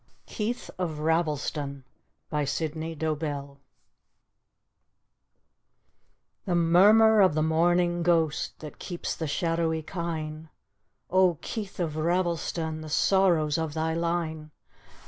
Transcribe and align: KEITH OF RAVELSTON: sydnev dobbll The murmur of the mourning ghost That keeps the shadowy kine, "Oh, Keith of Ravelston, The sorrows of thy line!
KEITH 0.25 0.71
OF 0.79 0.97
RAVELSTON: 0.97 1.83
sydnev 2.31 2.97
dobbll 2.97 3.57
The 6.45 6.55
murmur 6.55 7.21
of 7.21 7.35
the 7.35 7.43
mourning 7.43 8.01
ghost 8.01 8.57
That 8.61 8.79
keeps 8.79 9.15
the 9.15 9.27
shadowy 9.27 9.83
kine, 9.83 10.49
"Oh, 11.11 11.37
Keith 11.41 11.79
of 11.79 11.97
Ravelston, 11.97 12.81
The 12.81 12.89
sorrows 12.89 13.59
of 13.59 13.75
thy 13.75 13.93
line! 13.93 14.49